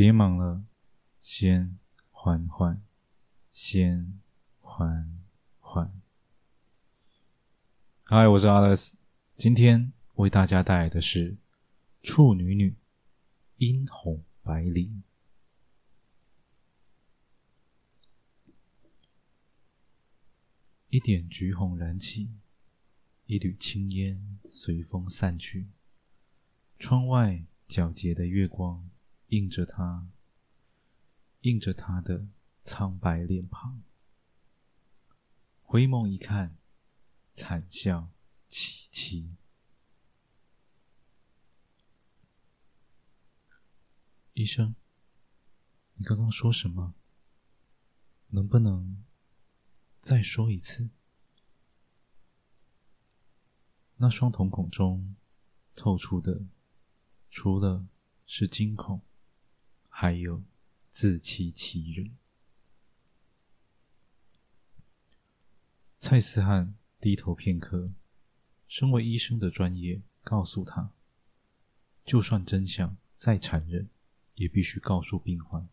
[0.00, 0.64] 别忙了，
[1.20, 1.78] 先
[2.10, 2.82] 缓缓，
[3.50, 4.18] 先
[4.58, 5.20] 缓
[5.58, 6.00] 缓。
[8.06, 8.94] 嗨，我是 Alex，
[9.36, 11.32] 今天为大家带来的是
[12.02, 12.70] 《处女女》，
[13.58, 15.02] 殷红白领。
[20.88, 22.30] 一点橘红燃起，
[23.26, 25.68] 一缕青烟随风散去。
[26.78, 28.89] 窗外皎洁的月光
[29.30, 30.08] 映着他，
[31.42, 32.26] 映着他的
[32.62, 33.82] 苍白脸庞。
[35.62, 36.56] 回眸一看，
[37.32, 38.10] 惨笑
[38.48, 39.36] 凄凄。
[44.34, 44.74] 医生，
[45.94, 46.94] 你刚刚说什么？
[48.30, 49.04] 能不能？
[50.00, 50.90] 再说一次，
[53.96, 55.14] 那双瞳孔中
[55.76, 56.46] 透出的，
[57.30, 57.86] 除了
[58.26, 59.02] 是惊恐，
[60.00, 60.42] 还有
[60.90, 62.16] 自欺欺人。
[65.98, 67.92] 蔡思翰低头片刻，
[68.66, 70.94] 身为医生的专业告诉他：
[72.02, 73.90] 就算真相再残忍，
[74.36, 75.68] 也必须告诉病患，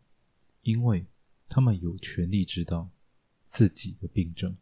[0.64, 1.06] 因为
[1.48, 2.90] 他们有权利知道。
[3.46, 4.58] 自己的病症，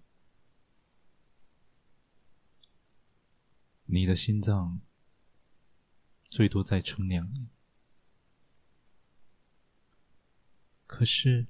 [3.86, 4.80] 你的心脏
[6.30, 7.50] 最多再撑两年。
[10.96, 11.46] 可是，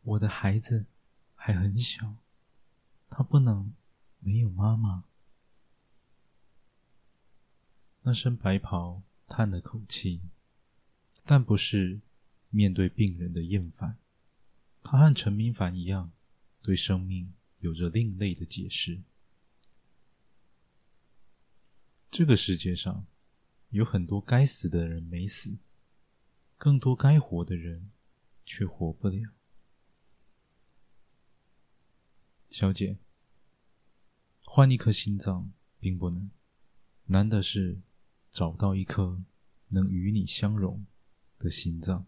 [0.00, 0.86] 我的孩子
[1.34, 2.16] 还很小，
[3.10, 3.74] 他不能
[4.20, 5.04] 没有妈妈。
[8.00, 10.22] 那身白袍叹了口气，
[11.26, 12.00] 但不是
[12.48, 13.98] 面对病人的厌烦。
[14.82, 16.10] 他和陈明凡一样。
[16.62, 19.02] 对生命有着另类的解释。
[22.10, 23.06] 这个世界上
[23.70, 25.56] 有很多该死的人没死，
[26.56, 27.90] 更多该活的人
[28.48, 29.30] 却活不了。
[32.48, 32.96] 小姐，
[34.46, 36.30] 换一颗心脏并不难，
[37.04, 37.82] 难的是
[38.30, 39.22] 找到一颗
[39.68, 40.86] 能与你相容
[41.38, 42.06] 的心脏。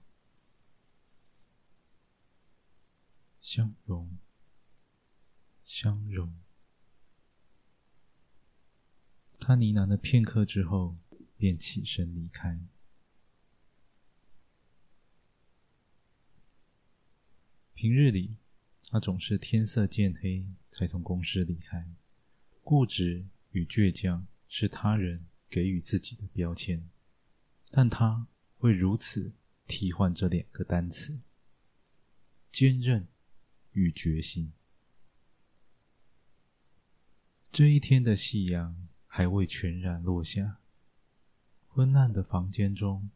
[3.42, 4.18] 相容。
[5.62, 6.40] 相容。
[9.38, 10.96] 他呢喃了片刻之后，
[11.36, 12.58] 便起身离开。
[17.80, 18.36] 平日里，
[18.90, 21.88] 他总是天色渐黑才从公司离开。
[22.62, 26.86] 固执与倔强是他人给予自己的标签，
[27.70, 28.26] 但他
[28.58, 29.32] 会如此
[29.66, 31.20] 替换这两个单词：
[32.52, 33.08] 坚韧
[33.72, 34.52] 与决心。
[37.50, 40.58] 这一天的夕阳还未全然落下，
[41.66, 43.08] 昏暗的房间中，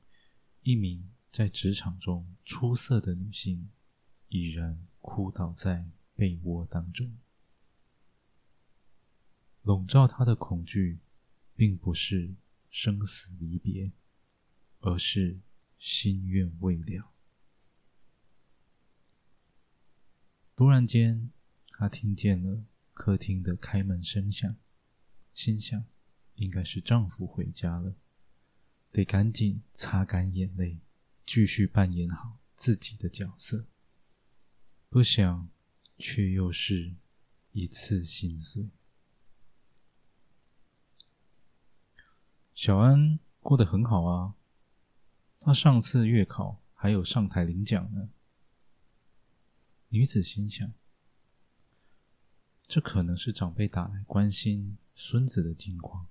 [0.62, 3.68] 一名在职场中出色的女性
[4.34, 5.86] 已然哭倒在
[6.16, 7.16] 被窝当中。
[9.62, 10.98] 笼罩她的恐惧，
[11.54, 12.34] 并不是
[12.68, 13.92] 生死离别，
[14.80, 15.38] 而是
[15.78, 17.12] 心愿未了。
[20.56, 21.30] 突然间，
[21.68, 22.64] 她听见了。
[22.92, 24.56] 客厅的开门声响，
[25.32, 25.84] 心想
[26.36, 27.94] 应该是丈夫回家了，
[28.92, 30.78] 得赶紧擦干眼泪，
[31.26, 33.66] 继续扮演好自己的角色。
[34.94, 35.48] 不想，
[35.98, 36.94] 却又是
[37.50, 38.70] 一次心碎。
[42.54, 44.36] 小安过得很好啊，
[45.40, 48.08] 他上次月考还有上台领奖呢。
[49.88, 50.72] 女子心想。
[52.68, 56.06] 这可能是长辈打来关心孙子的近况，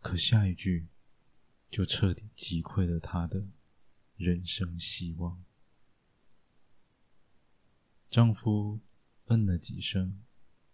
[0.00, 0.86] 可下一句
[1.70, 3.44] 就彻底击溃了他的
[4.16, 5.44] 人生希望。
[8.12, 8.78] 丈夫
[9.24, 10.22] 嗯了几声，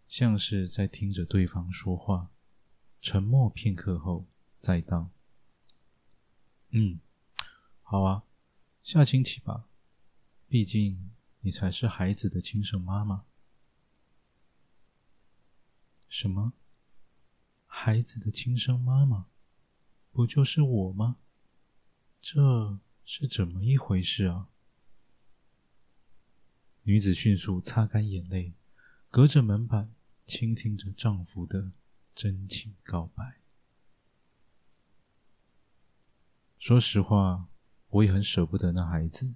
[0.08, 2.32] 像是在听着对方说话，
[3.00, 4.26] 沉默片刻后
[4.58, 5.10] 再道
[6.74, 6.98] ：“嗯，
[7.82, 8.24] 好啊，
[8.82, 9.68] 下星期吧，
[10.48, 13.24] 毕竟你才是孩子的亲生妈妈。”
[16.10, 16.54] 什么？
[17.66, 19.28] 孩子的亲生妈妈，
[20.10, 21.18] 不就是我吗？
[22.20, 24.48] 这是怎么一回事啊？
[26.88, 28.54] 女子迅速擦干眼泪，
[29.10, 29.92] 隔着门板
[30.24, 31.72] 倾听着丈夫的
[32.14, 33.42] 真情告白。
[36.58, 37.46] 说实话，
[37.90, 39.34] 我也很舍不得那孩子，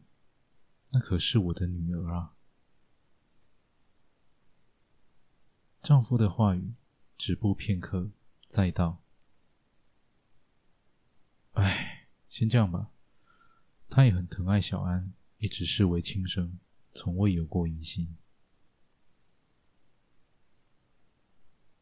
[0.93, 2.34] 那可是我的女儿啊。
[5.82, 6.72] 丈夫的话语
[7.19, 8.12] 止步片刻，
[8.49, 9.02] 再道
[11.52, 12.90] ：“哎，先这样吧，
[13.90, 16.58] 他也很疼爱小安，一直视为亲生，
[16.94, 18.17] 从未有过疑心。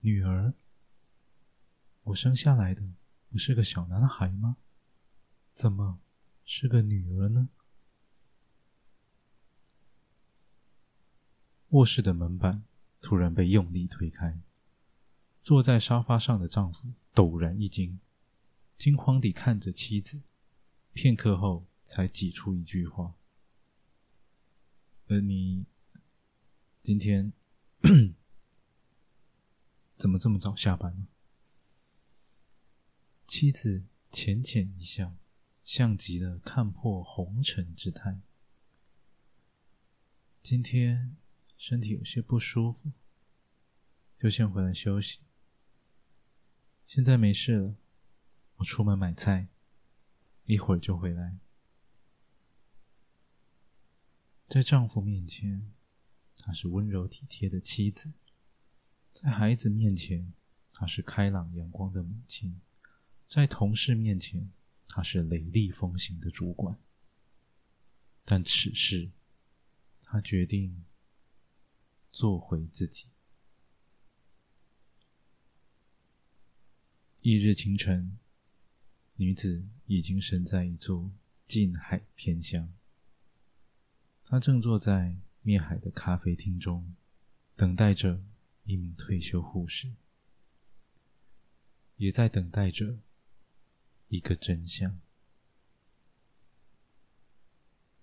[0.01, 0.55] 女儿，
[2.05, 2.83] 我生下来的
[3.29, 4.57] 不是个小男孩吗？
[5.53, 5.99] 怎么
[6.45, 7.49] 是个女儿呢？
[11.71, 12.65] 卧室的门板
[13.01, 14.41] 突然被用力推开，
[15.43, 18.01] 坐在沙发上的丈夫陡然一惊，
[18.79, 20.23] 惊慌地看着妻子，
[20.93, 23.15] 片刻后才挤出一句话
[25.11, 25.67] ：“呃，你
[26.85, 27.33] 今天
[29.97, 31.09] 怎么这么早下班呢？”
[33.27, 35.17] 妻子浅浅一笑，
[35.65, 38.21] 像极了看破红尘之态。
[40.43, 41.17] 今天。
[41.59, 42.91] 身体有些不舒服，
[44.19, 45.19] 就先回来休息。
[46.87, 47.77] 现在没事了，
[48.57, 49.49] 我出门买菜，
[50.47, 51.37] 一会儿就回来。
[54.51, 55.73] 在丈夫面前，
[56.39, 58.11] 她是温柔体贴的妻子；
[59.15, 60.35] 在孩子面前，
[60.75, 62.55] 她是开朗阳光的母亲；
[63.29, 64.51] 在同事面前，
[64.89, 66.77] 她是雷厉风行的主管。
[68.25, 69.13] 但此时，
[70.03, 70.85] 她决定。
[72.13, 73.07] 做回自己。
[77.21, 78.19] 翌日清晨，
[79.15, 81.13] 女子已经身在一座
[81.47, 82.69] 近海偏乡。
[84.31, 86.95] 他正坐在面海的咖啡厅中，
[87.57, 88.23] 等待着
[88.63, 89.91] 一名退休护士，
[91.97, 93.01] 也在等待着
[94.07, 95.01] 一个真相。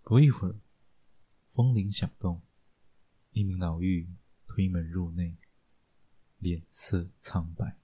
[0.04, 0.60] 不一会儿，
[1.54, 2.42] 风铃响动。
[3.32, 4.08] 一名老妪
[4.46, 5.38] 推门入内，
[6.40, 7.78] 脸色苍白。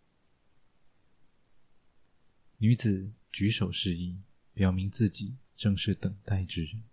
[2.58, 4.22] 女子举手示意，
[4.54, 6.84] 表明自己正是等待之人。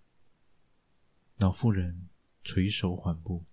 [1.41, 2.11] 老妇人
[2.45, 3.47] 垂手缓步，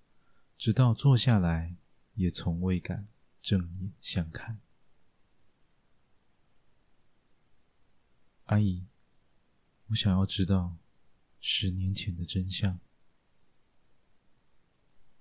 [0.58, 1.78] 直到坐下来，
[2.16, 3.08] 也从未敢
[3.42, 4.60] 正眼相看。
[8.48, 8.86] 阿姨，
[9.88, 10.76] 我想要知道
[11.40, 12.78] 十年前的真相。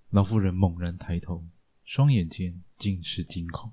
[0.08, 1.46] 老妇人猛然抬头，
[1.84, 3.72] 双眼间尽是惊恐，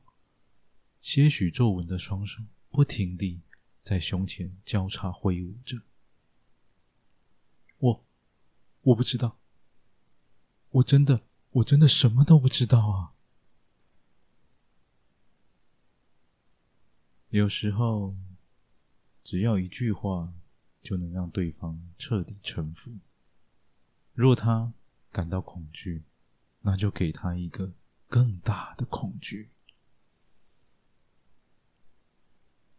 [1.02, 3.42] 些许皱纹的双手不停地
[3.82, 5.82] 在胸前交叉挥舞着。
[7.80, 8.06] 我，
[8.84, 9.38] 我不知道，
[10.72, 11.22] 我真的，
[11.52, 13.14] 我真的什么都不知道啊！
[17.30, 18.16] 有时候，
[19.24, 20.34] 只要一句话，
[20.82, 22.92] 就能让对方彻底臣服。
[24.14, 24.74] 若他
[25.12, 26.04] 感到恐惧，
[26.62, 27.74] 那就给他一个
[28.08, 29.50] 更大的恐惧。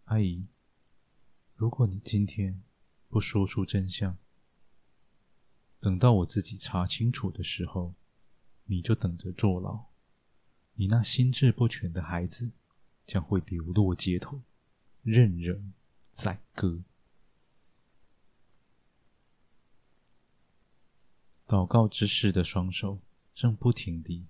[0.05, 0.47] 阿姨，
[1.57, 2.63] 如果你今天
[3.09, 4.19] 不说出真相，
[5.85, 7.93] 等到我自己查清楚的时候，
[8.65, 9.85] 你就等着坐牢。
[10.73, 12.51] 你那心智不全的孩子
[13.05, 14.41] 将会流落街头，
[15.03, 15.75] 任人
[16.15, 16.83] 宰割。
[21.47, 22.99] 祷告之士的双手。
[23.35, 24.25] 正不停地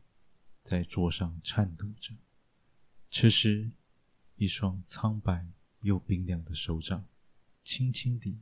[0.63, 2.15] 在桌上颤抖着。
[3.11, 3.71] 此时，
[4.37, 5.47] 一双苍白
[5.83, 7.05] 又冰凉的手掌
[7.63, 8.41] 轻轻地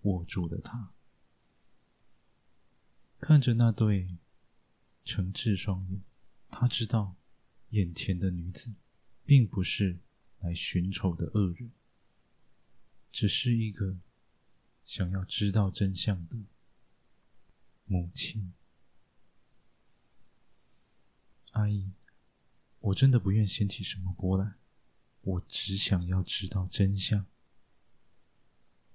[0.00, 0.90] 握住了他。
[3.20, 4.16] 看着那对
[5.04, 6.00] 诚挚双眼，
[6.50, 7.16] 他知道
[7.68, 8.72] 眼前的女子
[9.24, 9.98] 并不是
[10.40, 11.70] 来寻仇的恶人，
[13.12, 13.98] 只是一个
[14.86, 16.36] 想要知道真相的
[17.84, 18.54] 母亲。
[21.52, 21.92] 阿姨，
[22.78, 24.54] 我真的不愿掀起什么波澜，
[25.20, 27.26] 我只想要知道真相。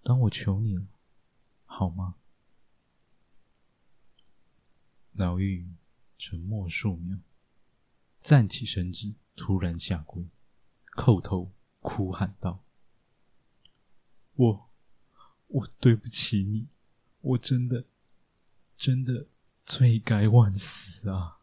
[0.02, 0.88] 当我求你了，
[1.66, 2.16] 好吗？
[5.16, 5.66] 老嫗
[6.18, 7.18] 沉默数秒，
[8.22, 10.28] 站起身子，突然下跪，
[10.92, 12.66] 叩头哭喊道
[14.36, 14.70] ：“我，
[15.48, 16.68] 我对不起你，
[17.22, 17.86] 我真的，
[18.76, 19.28] 真的
[19.66, 21.40] 罪该万死啊！”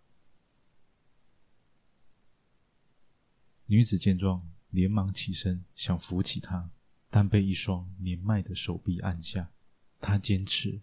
[3.64, 6.71] 女子见状，连忙起身想扶起他，
[7.09, 9.50] 但被一双年迈的手臂按下。
[9.99, 10.83] 她坚持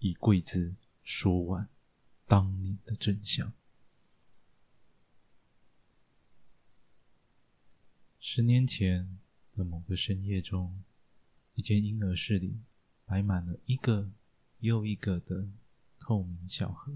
[0.00, 0.74] 以跪姿
[1.04, 1.68] 说完
[2.34, 3.52] 当年的真相。
[8.18, 9.20] 十年前
[9.54, 10.82] 的某个深夜中，
[11.54, 12.58] 一间婴儿室里
[13.04, 14.10] 摆满了一个
[14.58, 15.46] 又一个的
[16.00, 16.92] 透明小盒，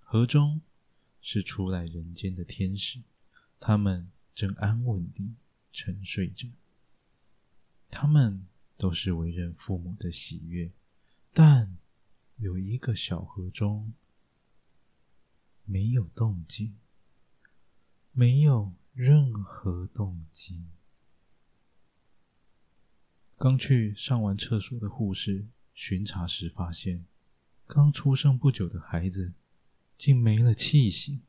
[0.00, 0.60] 盒中
[1.22, 3.00] 是初来人间的天使，
[3.60, 4.10] 他们。
[4.32, 5.34] 正安稳地
[5.70, 6.50] 沉睡着，
[7.90, 8.46] 他们
[8.78, 10.70] 都是为人父母的喜悦，
[11.34, 11.76] 但
[12.36, 13.92] 有一个小河中
[15.70, 16.76] 没有动静，
[18.10, 20.68] 没有任何动静。
[23.38, 27.04] 刚去上完厕所的护士巡查时，发现
[27.68, 29.32] 刚出生不久的孩子
[29.96, 31.20] 竟没了气息。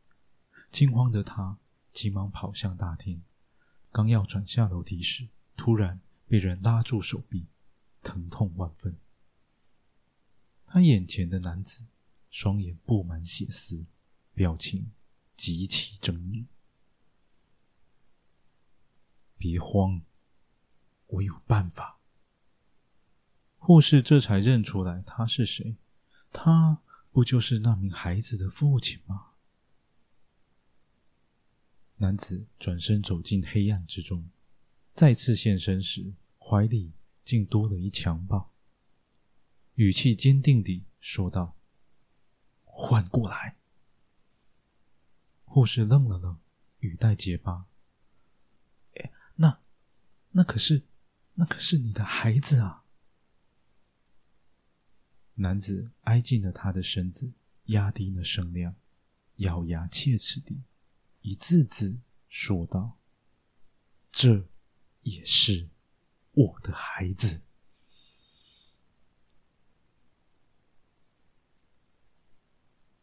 [0.72, 1.60] 惊慌的他
[1.94, 3.22] 急忙跑向大厅，
[3.92, 7.46] 刚要转下楼梯时，突然被人拉住手臂，
[8.02, 8.98] 疼痛万分。
[10.66, 11.84] 他眼前的男子
[12.32, 13.86] 双眼布满血丝，
[14.34, 14.92] 表情
[15.36, 16.46] 极其狰狞。
[19.38, 20.02] 别慌，
[21.08, 22.00] 我有办法。
[23.58, 25.76] 护士这才认出来他是谁，
[26.32, 29.32] 他不就是那名孩子的父亲吗？
[31.98, 34.30] 男子转身走进黑暗之中，
[34.94, 38.50] 再次现身时，怀里竟多了一襁褓，
[39.76, 41.56] 语气坚定地说道
[42.66, 43.58] ：“换过来。”
[45.54, 46.40] 护士愣了愣，
[46.80, 47.66] 语带结巴：“，
[49.36, 49.60] 那，
[50.30, 50.88] 那可是，
[51.34, 52.86] 那可是你的孩子啊！”
[55.36, 57.34] 男子挨近了他的身子，
[57.66, 58.78] 压低了声量，
[59.36, 60.64] 咬牙切齿地
[61.20, 62.98] 一字字说道
[64.10, 64.48] ：“这
[65.02, 65.70] 也是
[66.32, 67.42] 我的孩子。”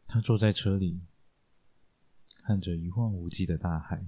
[0.09, 1.03] 他坐在车里，
[2.49, 4.03] 看着一望无际的大海，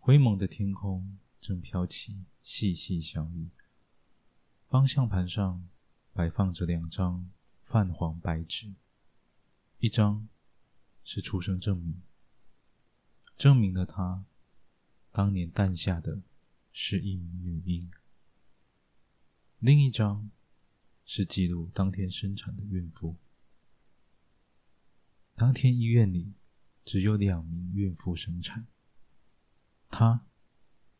[0.00, 3.46] 灰蒙的天空正飘起细细小雨，
[4.66, 5.64] 方向盘上。
[6.12, 7.30] 摆放着两张
[7.62, 8.74] 泛黄白纸，
[9.78, 10.28] 一张
[11.04, 12.02] 是出生证明，
[13.36, 14.24] 证明了她
[15.12, 16.20] 当年诞下的
[16.72, 17.88] 是一名女婴；
[19.60, 20.28] 另一张
[21.04, 23.14] 是记录当天生产的孕妇。
[25.36, 26.32] 当天医院里
[26.90, 28.66] 只有两名孕妇生产，
[29.90, 30.26] 她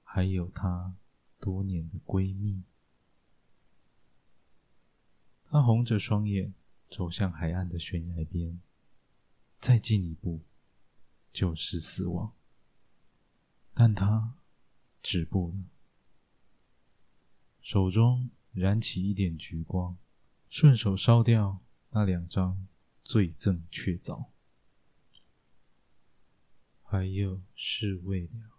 [0.04, 0.94] 还有她
[1.40, 2.62] 多年的闺蜜。
[5.46, 6.54] 她红着双眼
[6.88, 8.60] 走向海岸的悬崖边，
[9.58, 10.42] 再进一步
[11.32, 12.32] 就是死亡。
[13.74, 14.34] 但她
[15.02, 15.64] 止步了，
[17.60, 19.98] 手中燃起一点橘光，
[20.48, 21.58] 顺手烧掉
[21.90, 22.64] 那两张
[23.02, 24.26] 罪证确凿。
[26.90, 28.50] 还有事未了，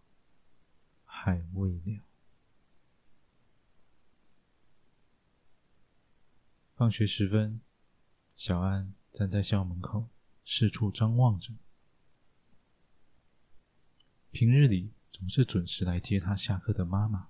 [1.03, 1.99] 还未了。
[6.77, 7.59] 放学时分，
[8.37, 10.07] 小安站在校门口，
[10.45, 11.51] 四处张望着。
[14.31, 17.27] 平日里总是准时来接他下课的妈妈，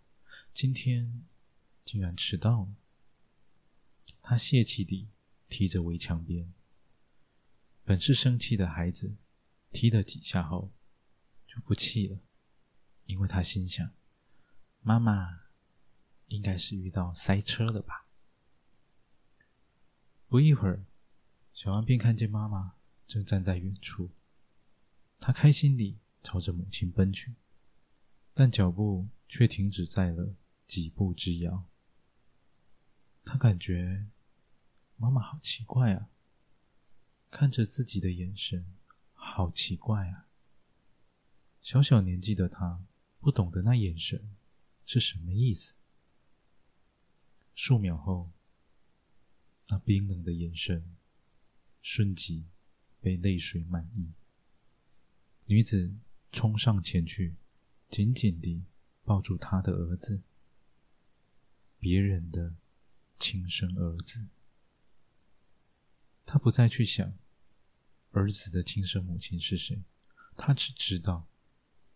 [0.54, 1.24] 今天
[1.84, 2.76] 竟然迟到了。
[4.22, 5.08] 他泄气地
[5.50, 6.54] 踢着围墙边，
[7.84, 9.16] 本是生气的孩子，
[9.72, 10.70] 踢了几下后
[11.54, 12.18] 就不气了，
[13.08, 13.92] 因为他心想：
[14.80, 15.42] 妈妈
[16.28, 18.08] 应该是遇到塞车了吧。
[20.28, 20.86] 不一会儿，
[21.54, 24.12] 小安便看见妈妈正站在远处。
[25.20, 27.36] 他开心地朝着母亲奔去，
[28.34, 30.34] 但脚步却停止在了
[30.66, 31.66] 几步之遥。
[33.26, 34.08] 他感觉
[34.96, 36.10] 妈妈好奇怪啊，
[37.30, 38.74] 看着自己的眼神
[39.12, 40.30] 好奇怪啊。
[41.62, 42.82] 小小年纪的他
[43.20, 44.36] 不懂得那眼神
[44.86, 45.74] 是什么意思。
[47.56, 48.30] 数秒后。
[49.68, 50.84] 那冰冷的眼神，
[51.82, 52.44] 瞬即
[53.00, 54.12] 被泪水满溢。
[55.46, 55.94] 女子
[56.30, 57.36] 冲上前去，
[57.88, 58.64] 紧紧地
[59.06, 60.20] 抱住她的儿子，
[61.80, 62.54] 别人的
[63.18, 64.28] 亲生儿子。
[66.26, 67.14] 她不再去想
[68.12, 69.82] 儿子的亲生母亲是谁，
[70.36, 71.26] 她只知道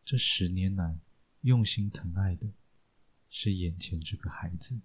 [0.05, 0.99] 这十年来
[1.41, 2.47] 用心疼爱的
[3.27, 4.79] 是眼前这个孩子。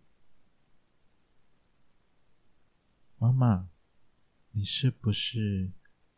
[3.19, 3.69] 妈妈，
[4.53, 5.73] 你是不是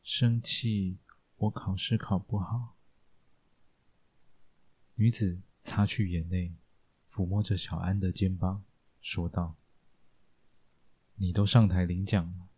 [0.04, 0.98] 生气
[1.36, 2.76] 我考试考不好？
[4.94, 6.54] 女子擦去眼泪，
[7.10, 8.62] 抚摸着小安的肩膀，
[9.00, 9.56] 说道
[11.16, 12.48] ：“你都上台领奖了，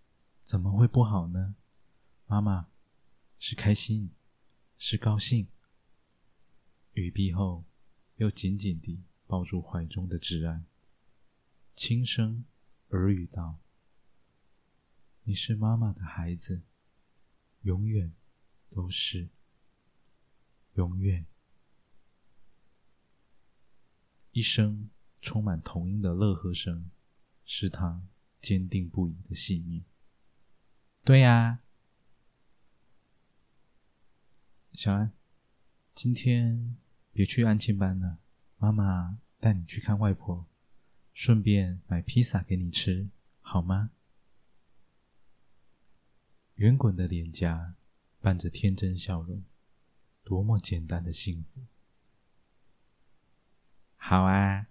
[0.41, 1.57] 怎么会不好呢？
[2.27, 2.69] 妈妈
[3.39, 4.11] 是开心，
[4.77, 5.49] 是高兴。”
[6.95, 7.65] 雨毕后，
[8.17, 10.63] 又紧紧地抱住怀中的挚爱，
[11.75, 12.45] 轻声
[12.91, 13.59] 耳语道。
[15.25, 16.63] 你是妈妈的孩子，
[17.63, 18.13] 永远
[18.71, 19.29] 都是，
[20.75, 21.27] 永远。
[24.31, 24.89] 一声
[25.21, 26.91] 充满童音的乐呵声，
[27.45, 28.03] 是他
[28.41, 29.85] 坚定不移的信念。
[31.03, 31.61] 对呀，
[34.73, 35.13] 小安，
[35.93, 36.77] 今天
[37.15, 38.19] 别去安亲班了，
[38.59, 40.45] 妈妈带你去看外婆，
[41.13, 43.09] 顺便买披萨给你吃，
[43.41, 43.93] 好吗？
[46.57, 47.77] 圆滚的脸颊
[48.21, 49.43] 伴着天真笑容，
[50.25, 51.63] 多么简单的幸福！
[53.97, 54.67] 好啊。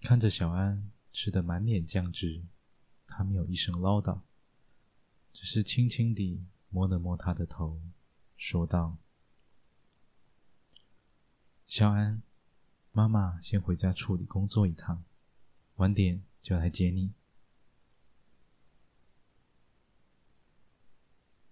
[0.00, 2.42] 看着小安吃得满脸酱汁。
[3.12, 4.20] 他没有一声唠叨，
[5.32, 7.80] 只是轻轻地摸了摸他的头，
[8.36, 8.96] 说道
[11.70, 12.20] ：“小安，
[12.90, 15.04] 妈妈先回家处理工作一趟，
[15.76, 17.12] 晚点就来接你。”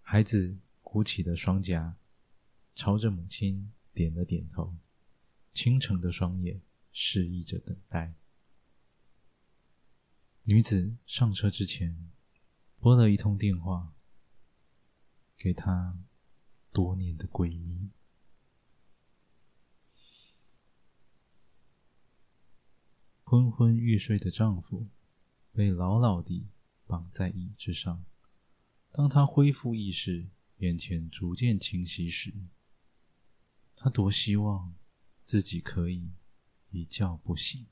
[0.02, 1.94] 孩子鼓起了双颊，
[2.74, 4.74] 朝着母亲点了点头，
[5.54, 6.60] 倾城的双眼
[6.92, 8.12] 示意着等待。
[10.42, 12.10] 女子上车之前，
[12.80, 13.92] 拨了一通电话，
[15.36, 15.96] 给她
[16.72, 17.90] 多年的闺蜜。
[23.28, 24.88] 昏昏欲睡的丈夫
[25.52, 26.46] 被牢牢地
[26.86, 28.02] 绑在椅子上。
[28.90, 30.30] 当他恢复意识，
[30.60, 32.32] 眼前逐渐清晰时，
[33.76, 34.74] 他多希望
[35.24, 36.08] 自己可以
[36.70, 37.66] 一觉不醒。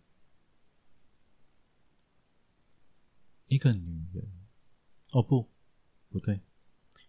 [3.46, 4.30] 一个女人，
[5.12, 5.48] 哦不，
[6.10, 6.42] 不对，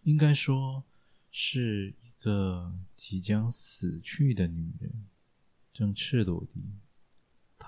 [0.04, 0.84] 应该说
[1.30, 5.06] 是一个即将死去的女人，
[5.70, 6.64] 正赤裸地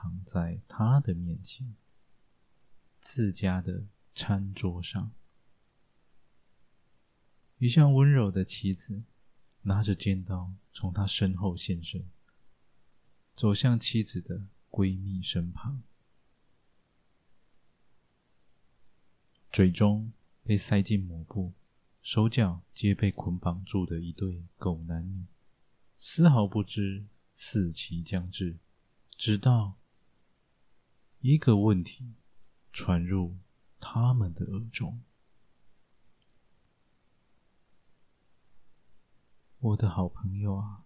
[0.03, 1.77] 躺在他的面前，
[3.03, 5.13] 自家的餐桌上。
[7.59, 9.03] 一向温柔的妻子
[9.61, 12.09] 拿着尖刀从他身后现身，
[13.37, 15.83] 走向妻子的闺蜜身旁。
[19.53, 20.11] 嘴中
[20.43, 21.53] 被塞进抹布，
[22.01, 25.27] 手脚皆被捆绑住的一对狗男女，
[25.99, 28.57] 丝毫不知刺期将至，
[29.19, 29.75] 直到
[31.21, 32.15] 一个问题
[32.73, 33.37] 传入
[33.79, 35.03] 他们的耳中
[39.61, 40.85] ：“我的好朋友啊，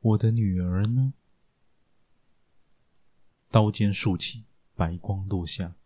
[0.00, 1.14] 我的女儿呢？”
[3.50, 4.44] 刀尖竖起。
[4.76, 5.76] 白光落下，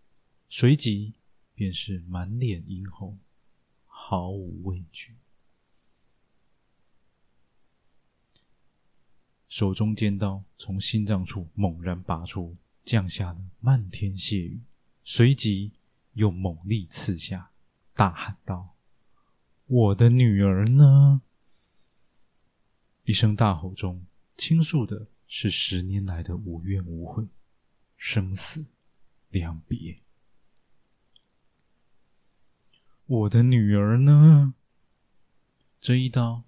[0.49, 1.13] 随即
[1.55, 3.19] 便是满脸殷红，
[3.85, 5.15] 毫无畏惧。
[9.49, 14.61] 手中尖刀从心脏处猛然拔出，降下了漫天血雨，
[15.05, 15.73] 随即
[16.13, 17.51] 又猛力刺下，
[17.95, 18.77] 大喊道
[19.67, 21.23] ：“我的女儿呢？”
[23.05, 24.05] 一声大吼中，
[24.37, 27.27] 倾诉的是十年来的无怨无悔，
[27.97, 28.67] 生死。
[29.31, 30.01] 两别，
[33.05, 34.55] 我的女儿呢？
[35.79, 36.45] 这一刀，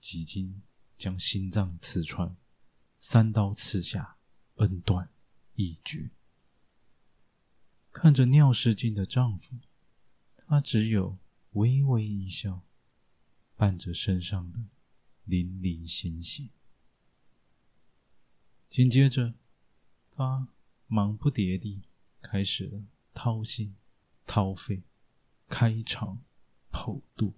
[0.00, 0.60] 几经
[0.96, 2.36] 将心脏刺穿，
[2.98, 4.16] 三刀刺下，
[4.56, 5.10] 恩断
[5.54, 6.10] 义绝。
[7.92, 9.56] 看着尿失禁的丈夫，
[10.36, 11.18] 她只有
[11.52, 12.62] 微微一笑，
[13.56, 14.60] 伴着身上的
[15.24, 16.48] 淋漓鲜血。
[18.68, 19.34] 紧接着，
[20.10, 20.48] 她
[20.86, 21.82] 忙不迭地。
[22.22, 22.82] 开始了
[23.14, 23.76] 掏心、
[24.26, 24.82] 掏肺、
[25.46, 26.24] 开肠、
[26.72, 27.34] 剖肚。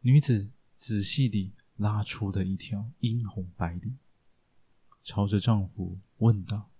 [0.00, 3.98] 女子仔细地拉出了一条殷红白领，
[5.02, 6.70] 朝着丈夫问道：“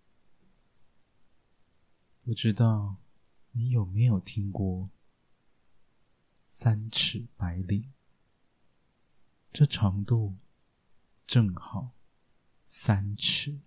[2.22, 2.94] 不知道
[3.50, 4.88] 你有没有听过
[6.46, 7.92] 三尺白领？
[9.52, 10.36] 这长度
[11.26, 11.90] 正好
[12.68, 13.58] 三尺。”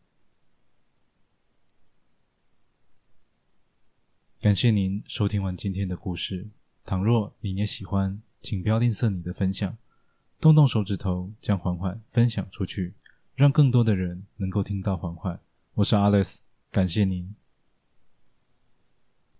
[4.39, 6.49] 感谢您收听完今天的故事。
[6.85, 9.77] 倘若你也喜欢，请不要吝啬你的分享，
[10.41, 12.95] 动动手指头将缓缓分享出去，
[13.35, 15.39] 让更多的人能够听到缓缓。
[15.75, 16.37] 我是 Alice，
[16.71, 17.35] 感谢您。